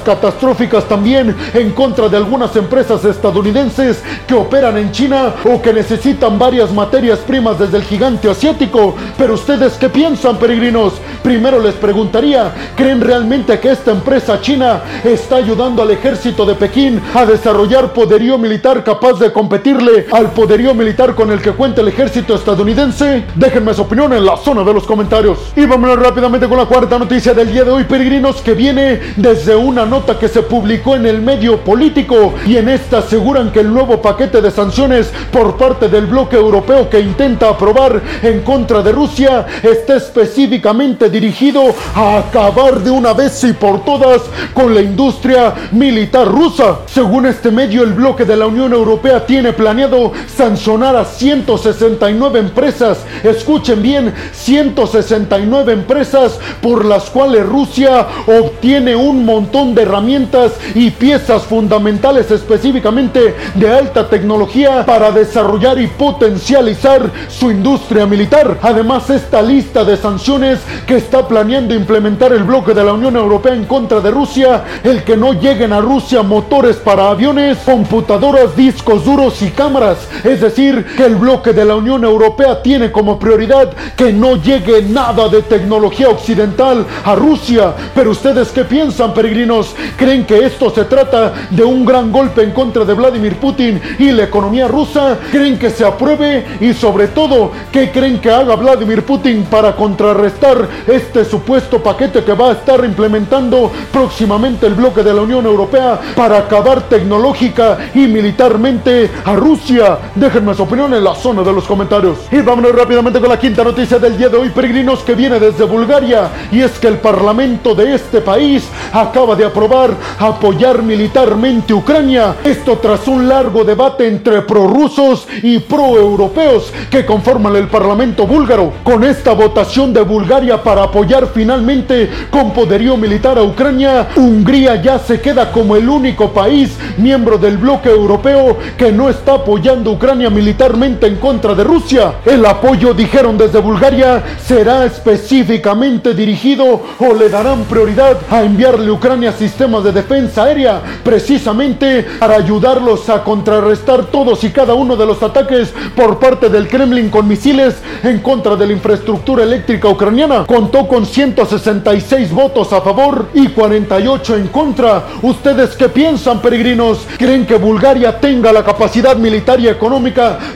catastróficas 0.04 0.84
también 0.84 1.34
en 1.54 1.70
contra 1.72 2.08
de 2.08 2.16
algunas 2.16 2.54
empresas 2.56 3.04
estadounidenses 3.04 4.02
que 4.26 4.34
operan 4.34 4.76
en 4.78 4.92
China 4.92 5.34
o 5.44 5.60
que 5.60 5.72
necesitan 5.72 6.38
varias 6.38 6.72
materias 6.72 7.18
primas 7.20 7.58
desde 7.58 7.78
el 7.78 7.84
gigante 7.84 8.30
asiático. 8.30 8.94
Pero 9.16 9.34
ustedes 9.34 9.74
qué 9.74 9.88
piensan, 9.88 10.36
peregrinos? 10.36 10.94
Primero 11.22 11.60
les 11.60 11.74
preguntaría, 11.74 12.52
¿creen 12.76 13.00
realmente 13.00 13.58
que 13.58 13.70
esta 13.70 13.90
empresa 13.90 14.40
china 14.40 14.82
está 15.04 15.36
ayudando 15.36 15.82
al 15.82 15.90
ejército 15.90 16.46
de 16.46 16.54
Pekín 16.54 17.00
a 17.14 17.24
desarrollar 17.26 17.92
poderío 17.92 18.38
militar 18.38 18.82
capaz 18.84 19.18
de 19.18 19.32
competirle 19.32 20.06
al 20.12 20.30
poderío 20.40 20.74
militar 20.74 21.14
con 21.14 21.30
el 21.30 21.42
que 21.42 21.52
cuenta 21.52 21.82
el 21.82 21.88
ejército 21.88 22.34
estadounidense? 22.34 23.24
Déjenme 23.34 23.74
su 23.74 23.82
opinión 23.82 24.14
en 24.14 24.24
la 24.24 24.38
zona 24.38 24.64
de 24.64 24.72
los 24.72 24.86
comentarios. 24.86 25.38
Y 25.54 25.66
vámonos 25.66 25.98
rápidamente 25.98 26.48
con 26.48 26.56
la 26.56 26.64
cuarta 26.64 26.98
noticia 26.98 27.34
del 27.34 27.52
día 27.52 27.62
de 27.62 27.70
hoy, 27.70 27.84
peregrinos, 27.84 28.40
que 28.40 28.54
viene 28.54 29.00
desde 29.16 29.54
una 29.54 29.84
nota 29.84 30.18
que 30.18 30.28
se 30.28 30.40
publicó 30.40 30.96
en 30.96 31.04
el 31.04 31.20
medio 31.20 31.58
político 31.58 32.32
y 32.46 32.56
en 32.56 32.70
esta 32.70 33.00
aseguran 33.00 33.52
que 33.52 33.60
el 33.60 33.70
nuevo 33.70 34.00
paquete 34.00 34.40
de 34.40 34.50
sanciones 34.50 35.12
por 35.30 35.58
parte 35.58 35.90
del 35.90 36.06
bloque 36.06 36.36
europeo 36.36 36.88
que 36.88 37.00
intenta 37.00 37.50
aprobar 37.50 38.00
en 38.22 38.40
contra 38.40 38.80
de 38.80 38.92
Rusia 38.92 39.46
está 39.62 39.96
específicamente 39.96 41.10
dirigido 41.10 41.74
a 41.94 42.16
acabar 42.16 42.80
de 42.80 42.90
una 42.90 43.12
vez 43.12 43.44
y 43.44 43.52
por 43.52 43.84
todas 43.84 44.22
con 44.54 44.74
la 44.74 44.80
industria 44.80 45.52
militar 45.72 46.26
rusa. 46.26 46.78
Según 46.86 47.26
este 47.26 47.50
medio, 47.50 47.82
el 47.82 47.92
bloque 47.92 48.24
de 48.24 48.36
la 48.36 48.46
Unión 48.46 48.72
Europea 48.72 49.26
tiene 49.26 49.52
planeado 49.52 50.12
sancionar 50.30 50.96
a 50.96 51.04
169 51.04 52.38
empresas, 52.38 52.98
escuchen 53.22 53.82
bien, 53.82 54.14
169 54.32 55.72
empresas 55.72 56.38
por 56.62 56.84
las 56.84 57.10
cuales 57.10 57.46
Rusia 57.46 58.06
obtiene 58.26 58.96
un 58.96 59.24
montón 59.24 59.74
de 59.74 59.82
herramientas 59.82 60.52
y 60.74 60.90
piezas 60.90 61.42
fundamentales 61.42 62.30
específicamente 62.30 63.34
de 63.54 63.70
alta 63.70 64.08
tecnología 64.08 64.84
para 64.86 65.10
desarrollar 65.10 65.80
y 65.80 65.86
potencializar 65.86 67.10
su 67.28 67.50
industria 67.50 68.06
militar. 68.06 68.58
Además, 68.62 69.10
esta 69.10 69.42
lista 69.42 69.84
de 69.84 69.96
sanciones 69.96 70.60
que 70.86 70.96
está 70.96 71.26
planeando 71.26 71.74
implementar 71.74 72.32
el 72.32 72.44
bloque 72.44 72.74
de 72.74 72.84
la 72.84 72.92
Unión 72.92 73.16
Europea 73.16 73.54
en 73.54 73.64
contra 73.64 74.00
de 74.00 74.10
Rusia, 74.10 74.64
el 74.84 75.02
que 75.04 75.16
no 75.16 75.32
lleguen 75.32 75.72
a 75.72 75.80
Rusia 75.80 76.22
motores 76.22 76.76
para 76.76 77.10
aviones, 77.10 77.58
computadoras, 77.58 78.56
discos 78.56 79.04
duros 79.04 79.40
y 79.42 79.50
cámaras. 79.50 79.98
Es 80.24 80.40
decir, 80.40 80.84
que 80.96 81.04
el 81.04 81.16
bloque 81.16 81.52
de 81.52 81.64
la 81.64 81.76
Unión 81.76 82.04
Europea 82.04 82.62
tiene 82.62 82.92
como 82.92 83.18
prioridad 83.18 83.72
que 83.96 84.12
no 84.12 84.36
llegue 84.36 84.82
nada 84.82 85.28
de 85.28 85.42
tecnología 85.42 86.08
occidental 86.08 86.86
a 87.04 87.14
Rusia. 87.14 87.74
Pero 87.94 88.10
ustedes 88.10 88.48
qué 88.52 88.64
piensan, 88.64 89.14
peregrinos? 89.14 89.74
¿Creen 89.96 90.24
que 90.24 90.44
esto 90.44 90.70
se 90.70 90.84
trata 90.84 91.32
de 91.50 91.64
un 91.64 91.84
gran 91.84 92.12
golpe 92.12 92.42
en 92.42 92.52
contra 92.52 92.84
de 92.84 92.94
Vladimir 92.94 93.36
Putin 93.36 93.80
y 93.98 94.10
la 94.12 94.24
economía 94.24 94.68
rusa? 94.68 95.18
¿Creen 95.30 95.58
que 95.58 95.70
se 95.70 95.84
apruebe? 95.84 96.44
Y 96.60 96.72
sobre 96.72 97.08
todo, 97.08 97.52
¿qué 97.72 97.90
creen 97.90 98.20
que 98.20 98.30
haga 98.30 98.56
Vladimir 98.56 99.04
Putin 99.04 99.44
para 99.44 99.74
contrarrestar 99.74 100.68
este 100.86 101.24
supuesto 101.24 101.82
paquete 101.82 102.24
que 102.24 102.32
va 102.32 102.50
a 102.50 102.52
estar 102.52 102.84
implementando 102.84 103.70
próximamente 103.92 104.66
el 104.66 104.74
bloque 104.74 105.02
de 105.02 105.14
la 105.14 105.22
Unión 105.22 105.46
Europea 105.46 106.00
para 106.14 106.38
acabar 106.38 106.82
tecnológica 106.82 107.78
y 107.94 108.06
militarmente 108.06 109.10
a 109.24 109.34
Rusia? 109.34 109.98
Déjenme 110.14 110.54
su 110.54 110.64
opinión 110.64 110.92
en 110.92 111.04
la 111.04 111.14
zona 111.14 111.42
de 111.42 111.52
los 111.52 111.64
comentarios. 111.64 112.18
Y 112.32 112.40
vámonos 112.40 112.74
rápidamente 112.74 113.20
con 113.20 113.28
la 113.28 113.38
quinta 113.38 113.62
noticia 113.62 113.98
del 113.98 114.18
día 114.18 114.28
de 114.28 114.36
hoy, 114.36 114.48
peregrinos, 114.48 115.00
que 115.00 115.14
viene 115.14 115.38
desde 115.38 115.64
Bulgaria. 115.64 116.28
Y 116.50 116.60
es 116.60 116.72
que 116.78 116.88
el 116.88 116.98
Parlamento 116.98 117.74
de 117.74 117.94
este 117.94 118.20
país 118.20 118.68
acaba 118.92 119.36
de 119.36 119.44
aprobar 119.44 119.90
apoyar 120.18 120.82
militarmente 120.82 121.72
Ucrania. 121.72 122.34
Esto 122.42 122.78
tras 122.78 123.06
un 123.06 123.28
largo 123.28 123.62
debate 123.62 124.08
entre 124.08 124.42
prorrusos 124.42 125.28
y 125.42 125.60
proeuropeos 125.60 126.72
que 126.90 127.06
conforman 127.06 127.54
el 127.54 127.68
Parlamento 127.68 128.26
búlgaro. 128.26 128.72
Con 128.82 129.04
esta 129.04 129.32
votación 129.32 129.92
de 129.92 130.00
Bulgaria 130.00 130.62
para 130.62 130.84
apoyar 130.84 131.28
finalmente 131.32 132.10
con 132.30 132.52
poderío 132.52 132.96
militar 132.96 133.38
a 133.38 133.42
Ucrania, 133.42 134.08
Hungría 134.16 134.82
ya 134.82 134.98
se 134.98 135.20
queda 135.20 135.52
como 135.52 135.76
el 135.76 135.88
único 135.88 136.30
país 136.30 136.76
miembro 136.98 137.38
del 137.38 137.58
bloque 137.58 137.90
europeo 137.90 138.58
que 138.76 138.90
no 138.90 139.08
está 139.08 139.34
apoyando 139.34 139.90
a 139.90 139.94
Ucrania 140.00 140.30
militarmente 140.30 141.06
en 141.06 141.16
contra 141.16 141.54
de 141.54 141.62
Rusia. 141.62 142.14
El 142.24 142.46
apoyo, 142.46 142.94
dijeron 142.94 143.36
desde 143.36 143.58
Bulgaria, 143.58 144.24
será 144.42 144.86
específicamente 144.86 146.14
dirigido 146.14 146.80
o 146.98 147.12
le 147.12 147.28
darán 147.28 147.64
prioridad 147.64 148.16
a 148.30 148.42
enviarle 148.42 148.88
a 148.88 148.94
Ucrania 148.94 149.30
sistemas 149.30 149.84
de 149.84 149.92
defensa 149.92 150.44
aérea, 150.44 150.80
precisamente 151.04 152.06
para 152.18 152.36
ayudarlos 152.36 153.10
a 153.10 153.22
contrarrestar 153.22 154.06
todos 154.06 154.42
y 154.42 154.48
cada 154.48 154.72
uno 154.72 154.96
de 154.96 155.04
los 155.04 155.22
ataques 155.22 155.70
por 155.94 156.18
parte 156.18 156.48
del 156.48 156.66
Kremlin 156.66 157.10
con 157.10 157.28
misiles 157.28 157.74
en 158.02 158.20
contra 158.20 158.56
de 158.56 158.68
la 158.68 158.72
infraestructura 158.72 159.42
eléctrica 159.42 159.86
ucraniana. 159.86 160.46
Contó 160.46 160.88
con 160.88 161.04
166 161.04 162.32
votos 162.32 162.72
a 162.72 162.80
favor 162.80 163.26
y 163.34 163.48
48 163.48 164.36
en 164.36 164.48
contra. 164.48 165.04
¿Ustedes 165.20 165.76
qué 165.76 165.90
piensan, 165.90 166.40
peregrinos? 166.40 167.00
¿Creen 167.18 167.44
que 167.44 167.56
Bulgaria 167.56 168.18
tenga 168.18 168.50
la 168.50 168.64
capacidad 168.64 169.14
militar 169.16 169.60
y 169.60 169.68
económica 169.68 169.89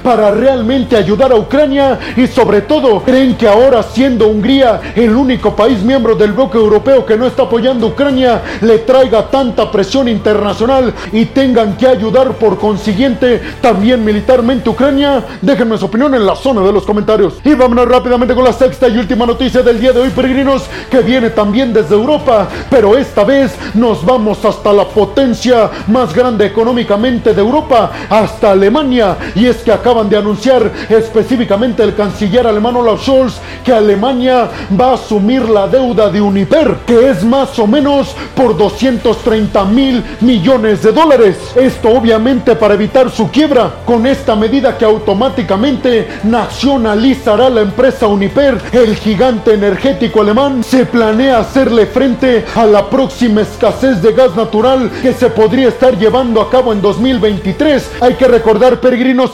para 0.03 0.31
realmente 0.31 0.97
ayudar 0.97 1.33
a 1.33 1.37
Ucrania 1.37 1.99
y 2.17 2.27
sobre 2.29 2.61
todo 2.61 3.03
creen 3.03 3.37
que 3.37 3.49
ahora 3.49 3.83
siendo 3.83 4.29
Hungría 4.29 4.81
el 4.95 5.15
único 5.15 5.57
país 5.57 5.83
miembro 5.83 6.15
del 6.15 6.33
bloque 6.33 6.57
europeo 6.57 7.05
que 7.05 7.17
no 7.17 7.27
está 7.27 7.43
apoyando 7.43 7.87
a 7.87 7.89
Ucrania 7.91 8.43
le 8.61 8.79
traiga 8.79 9.29
tanta 9.29 9.71
presión 9.71 10.09
internacional 10.09 10.95
y 11.13 11.25
tengan 11.27 11.77
que 11.77 11.89
ayudar 11.89 12.35
por 12.35 12.59
consiguiente 12.59 13.41
también 13.61 14.05
militarmente 14.05 14.71
Ucrania? 14.71 15.25
Déjenme 15.43 15.79
su 15.79 15.87
opinión 15.87 16.15
en 16.15 16.25
la 16.25 16.37
zona 16.37 16.61
de 16.63 16.73
los 16.73 16.85
comentarios. 16.85 17.35
Y 17.45 17.55
vámonos 17.55 17.89
rápidamente 17.89 18.35
con 18.35 18.45
la 18.45 18.53
sexta 18.53 18.89
y 18.89 18.99
última 18.99 19.27
noticia 19.27 19.63
del 19.63 19.81
día 19.81 19.93
de 19.93 20.01
hoy, 20.01 20.11
peregrinos, 20.11 20.65
que 20.91 21.01
viene 21.01 21.31
también 21.31 21.73
desde 21.73 21.95
Europa, 21.95 22.49
pero 22.71 22.97
esta 22.97 23.25
vez 23.25 23.53
nos 23.75 24.05
vamos 24.05 24.45
hasta 24.45 24.73
la 24.73 24.85
potencia 24.85 25.71
más 25.89 26.15
grande 26.15 26.47
económicamente 26.47 27.35
de 27.35 27.41
Europa, 27.41 27.91
hasta 28.09 28.53
Alemania. 28.53 29.17
Y 29.35 29.47
es 29.47 29.57
que 29.59 29.73
acaban 29.73 30.09
de 30.09 30.17
anunciar 30.17 30.71
específicamente 30.89 31.83
el 31.83 31.95
canciller 31.95 32.47
alemán 32.47 32.77
Olaf 32.77 33.03
Scholz 33.03 33.41
que 33.65 33.73
Alemania 33.73 34.49
va 34.79 34.91
a 34.91 34.95
asumir 34.95 35.49
la 35.49 35.67
deuda 35.67 36.11
de 36.11 36.21
Uniper, 36.21 36.77
que 36.87 37.11
es 37.11 37.25
más 37.25 37.59
o 37.59 37.67
menos 37.67 38.15
por 38.35 38.57
230 38.57 39.65
mil 39.65 40.03
millones 40.21 40.83
de 40.83 40.93
dólares. 40.93 41.37
Esto 41.57 41.91
obviamente 41.91 42.57
para 42.57 42.75
evitar 42.75 43.11
su 43.11 43.31
quiebra, 43.31 43.71
con 43.85 44.07
esta 44.07 44.37
medida 44.37 44.77
que 44.77 44.85
automáticamente 44.85 46.09
nacionalizará 46.25 47.49
la 47.49 47.63
empresa 47.63 48.07
Uniper, 48.07 48.61
el 48.73 48.97
gigante 48.97 49.55
energético 49.55 50.21
alemán, 50.21 50.63
se 50.63 50.87
planea 50.87 51.39
hacerle 51.39 51.87
frente 51.87 52.45
a 52.55 52.67
la 52.67 52.89
próxima 52.89 53.43
escasez 53.43 54.03
de 54.03 54.13
gas 54.13 54.35
natural 54.37 54.91
que 55.03 55.13
se 55.13 55.31
podría 55.31 55.69
estar 55.69 55.97
llevando 55.99 56.41
a 56.41 56.51
cabo 56.51 56.73
en 56.73 56.83
2023. 56.83 57.93
Hay 58.01 58.15
que 58.15 58.27
recordar, 58.27 58.81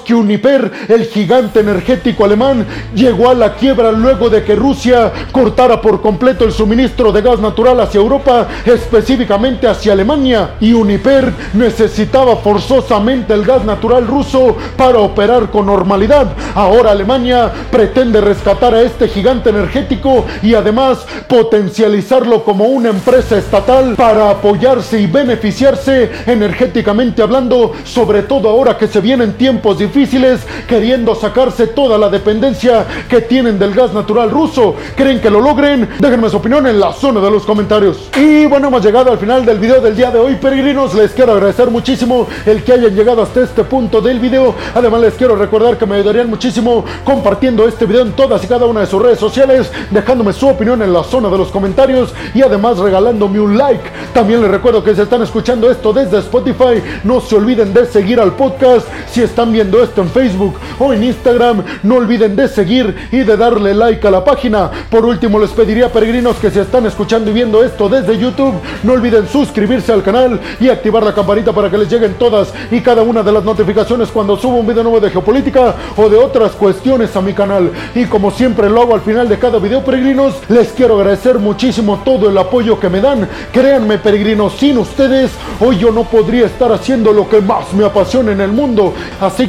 que 0.05 0.15
Uniper, 0.15 0.71
el 0.89 1.07
gigante 1.07 1.61
energético 1.61 2.25
alemán, 2.25 2.67
llegó 2.95 3.31
a 3.31 3.35
la 3.35 3.55
quiebra 3.55 3.93
luego 3.93 4.29
de 4.29 4.45
que 4.45 4.55
Rusia 4.55 5.13
cortara 5.33 5.81
por 5.81 6.01
completo 6.01 6.45
el 6.45 6.53
suministro 6.53 7.13
de 7.13 7.23
gas 7.23 7.41
natural 7.41 7.81
hacia 7.81 7.99
Europa, 7.99 8.47
específicamente 8.65 9.67
hacia 9.67 9.93
Alemania, 9.93 10.55
y 10.61 10.73
Uniper 10.73 11.33
necesitaba 11.55 12.37
forzosamente 12.37 13.33
el 13.35 13.45
gas 13.45 13.65
natural 13.65 14.07
ruso 14.07 14.57
para 14.77 14.99
operar 14.99 15.51
con 15.51 15.67
normalidad. 15.67 16.29
Ahora 16.55 16.91
Alemania 16.91 17.51
pretende 17.71 18.21
rescatar 18.21 18.75
a 18.75 18.83
este 18.83 19.09
gigante 19.09 19.51
energético 19.51 20.27
y 20.43 20.55
además 20.55 21.07
potencializarlo 21.29 22.45
como 22.45 22.67
una 22.67 22.91
empresa 22.91 23.39
estatal 23.39 23.95
para 23.97 24.31
apoyarse 24.31 25.01
y 25.01 25.07
beneficiarse 25.07 26.11
energéticamente 26.27 27.23
hablando, 27.23 27.73
sobre 27.85 28.23
todo 28.23 28.49
ahora 28.49 28.77
que 28.77 28.89
se 28.89 29.01
vienen 29.01 29.35
tiempos 29.35 29.70
difíciles, 29.79 30.41
queriendo 30.69 31.15
sacarse 31.15 31.67
toda 31.67 31.99
la 31.99 32.09
dependencia 32.09 32.87
que 33.09 33.21
tienen 33.21 33.59
del 33.59 33.75
gas 33.75 33.93
natural 33.93 34.31
ruso. 34.31 34.75
¿Creen 34.97 35.21
que 35.21 35.31
lo 35.31 35.41
logren? 35.41 35.89
Déjenme 35.99 36.29
su 36.31 36.37
opinión 36.37 36.67
en 36.67 36.81
la 36.81 36.93
zona 36.93 37.21
de 37.21 37.31
los 37.31 37.45
comentarios. 37.45 38.09
Y 38.17 38.47
bueno, 38.47 38.69
hemos 38.69 38.85
llegado 38.85 39.11
al 39.13 39.19
final 39.19 39.45
del 39.45 39.59
video 39.59 39.81
del 39.81 39.97
día 39.97 40.11
de 40.11 40.19
hoy, 40.19 40.37
peregrinos. 40.37 40.95
Les 40.95 41.13
quiero 41.13 41.33
agradecer 41.33 41.71
muchísimo 41.71 42.27
el 42.47 42.63
que 42.63 42.73
hayan 42.73 42.95
llegado 42.95 43.23
hasta 43.23 43.43
este 43.43 43.65
punto 43.65 44.01
del 44.01 44.19
video. 44.19 44.55
Además, 44.75 45.01
les 45.01 45.15
quiero 45.15 45.37
recordar 45.37 45.79
que 45.79 45.87
me 45.87 45.97
ayudarían 45.97 46.29
muchísimo 46.29 46.85
compartiendo 47.05 47.67
este 47.67 47.87
video 47.87 48.03
en 48.03 48.13
todas 48.13 48.43
y 48.45 48.47
cada 48.47 48.67
una 48.67 48.81
de 48.81 48.87
sus 48.87 49.03
redes 49.03 49.19
sociales, 49.19 49.71
dejándome 49.91 50.33
su 50.33 50.49
opinión 50.49 50.83
en 50.83 50.93
la 50.93 51.05
zona 51.05 51.29
de 51.29 51.39
los 51.39 51.49
comentarios 51.49 52.13
y 52.35 52.43
además 52.43 52.79
regalándome 52.79 53.41
un 53.41 53.57
like. 53.57 53.85
También 54.15 54.41
les 54.41 54.51
recuerdo 54.51 54.83
que 54.83 54.95
si 54.95 55.01
están 55.01 55.23
escuchando 55.23 55.71
esto 55.71 55.93
desde 55.93 56.19
Spotify, 56.19 56.83
no 57.05 57.21
se 57.21 57.37
olviden 57.37 57.73
de 57.73 57.87
seguir 57.87 58.21
al 58.21 58.33
podcast. 58.33 58.87
Si 59.11 59.23
están 59.23 59.53
viendo 59.53 59.60
esto 59.61 60.01
en 60.01 60.09
Facebook 60.09 60.55
o 60.79 60.93
en 60.93 61.05
Instagram, 61.05 61.63
no 61.83 61.97
olviden 61.97 62.35
de 62.35 62.49
seguir 62.49 62.95
y 63.13 63.19
de 63.19 63.37
darle 63.37 63.75
like 63.75 64.07
a 64.07 64.11
la 64.11 64.25
página. 64.25 64.71
Por 64.89 65.05
último, 65.05 65.39
les 65.39 65.51
pediría 65.51 65.93
peregrinos 65.93 66.37
que 66.37 66.51
si 66.51 66.59
están 66.59 66.87
escuchando 66.87 67.31
y 67.31 67.35
viendo 67.35 67.63
esto 67.63 67.89
desde 67.89 68.19
YouTube, 68.19 68.55
no 68.83 68.95
olviden 68.95 69.29
suscribirse 69.29 69.93
al 69.93 70.03
canal 70.03 70.41
y 70.59 70.69
activar 70.69 71.03
la 71.03 71.15
campanita 71.15 71.53
para 71.53 71.71
que 71.71 71.79
les 71.79 71.91
lleguen 71.91 72.15
todas 72.15 72.53
y 72.71 72.81
cada 72.81 73.03
una 73.03 73.23
de 73.23 73.33
las 73.33 73.45
notificaciones 73.45 74.09
cuando 74.09 74.37
subo 74.37 74.57
un 74.57 74.67
video 74.67 74.83
nuevo 74.83 75.01
de 75.01 75.11
geopolítica 75.11 75.75
o 75.97 76.09
de 76.09 76.17
otras 76.17 76.53
cuestiones 76.53 77.15
a 77.15 77.21
mi 77.21 77.35
canal. 77.35 77.71
Y 77.95 78.07
como 78.07 78.31
siempre 78.31 78.71
lo 78.71 78.81
hago 78.81 78.95
al 78.95 79.03
final 79.03 79.29
de 79.29 79.39
cada 79.39 79.59
video, 79.59 79.85
peregrinos, 79.85 80.35
les 80.49 80.69
quiero 80.69 80.97
agradecer 80.97 81.39
muchísimo 81.39 82.01
todo 82.05 82.31
el 82.31 82.39
apoyo 82.39 82.81
que 82.81 82.89
me 82.89 83.01
dan. 83.01 83.29
Créanme, 83.53 83.99
peregrinos, 83.99 84.55
sin 84.55 84.79
ustedes, 84.79 85.31
hoy 85.61 85.79
yo 85.79 85.91
no 85.91 86.05
podría 86.05 86.47
estar 86.47 86.73
haciendo 86.73 87.13
lo 87.13 87.29
que 87.29 87.41
más 87.41 87.73
me 87.75 87.85
apasiona 87.85 88.33
en 88.33 88.41
el 88.41 88.53
mundo. 88.53 88.95
Así 89.21 89.49